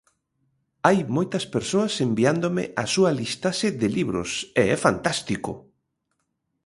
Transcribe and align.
Hai 0.85 0.97
moitas 1.15 1.45
persoas 1.55 1.93
enviándome 2.07 2.63
a 2.83 2.85
súa 2.93 3.11
listaxe 3.19 3.67
de 3.81 3.87
libros 3.97 4.31
e 4.61 4.63
é 4.75 4.77
fantástico. 4.85 5.51